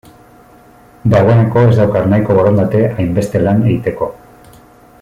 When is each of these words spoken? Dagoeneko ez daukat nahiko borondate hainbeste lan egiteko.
Dagoeneko 1.15 1.65
ez 1.73 1.75
daukat 1.79 2.09
nahiko 2.13 2.39
borondate 2.39 2.81
hainbeste 2.95 3.43
lan 3.45 3.63
egiteko. 3.69 4.09